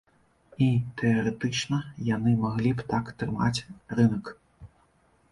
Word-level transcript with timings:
І, 0.67 0.67
тэарэтычна, 1.01 1.77
яны 2.15 2.33
маглі 2.45 2.71
б 2.79 2.85
так 2.93 3.11
трымаць 3.19 3.63
рынак. 4.01 4.25